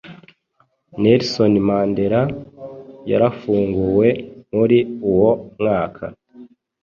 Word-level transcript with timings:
Nelson 1.01 1.53
Mandela, 1.67 2.21
yarafunguwe 3.11 4.07
muri 4.55 4.77
uwo 5.09 5.31
mwaka. 5.57 6.05